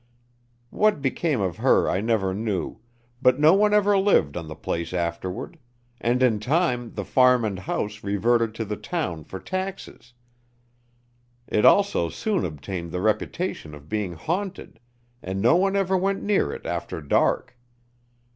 What 0.71 0.99
became 0.99 1.41
of 1.41 1.57
her 1.57 1.87
I 1.87 2.01
never 2.01 2.33
knew, 2.33 2.79
but 3.21 3.39
no 3.39 3.53
one 3.53 3.71
ever 3.71 3.95
lived 3.99 4.35
on 4.35 4.47
the 4.47 4.55
place 4.55 4.95
afterward, 4.95 5.59
and 5.99 6.23
in 6.23 6.39
time 6.39 6.95
the 6.95 7.05
farm 7.05 7.45
and 7.45 7.59
house 7.59 8.03
reverted 8.03 8.55
to 8.55 8.65
the 8.65 8.77
town 8.77 9.23
for 9.25 9.39
taxes. 9.39 10.13
It 11.47 11.65
also 11.65 12.09
soon 12.09 12.43
obtained 12.45 12.91
the 12.91 12.99
reputation 13.01 13.75
of 13.75 13.89
being 13.89 14.13
haunted, 14.13 14.79
and 15.21 15.39
no 15.39 15.55
one 15.55 15.75
ever 15.75 15.95
went 15.95 16.23
near 16.23 16.51
it 16.51 16.65
after 16.65 16.99
dark. 16.99 17.55